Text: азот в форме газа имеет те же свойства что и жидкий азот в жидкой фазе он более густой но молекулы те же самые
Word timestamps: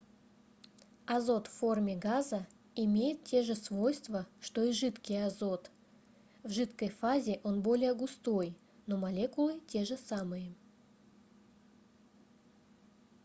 азот 1.05 1.45
в 1.45 1.51
форме 1.53 1.95
газа 1.95 2.47
имеет 2.73 3.23
те 3.23 3.43
же 3.43 3.53
свойства 3.53 4.25
что 4.39 4.63
и 4.63 4.71
жидкий 4.71 5.23
азот 5.23 5.69
в 6.41 6.49
жидкой 6.49 6.89
фазе 6.89 7.39
он 7.43 7.61
более 7.61 7.93
густой 7.93 8.57
но 8.87 8.97
молекулы 8.97 9.59
те 9.67 9.85
же 9.85 9.97
самые 9.97 10.55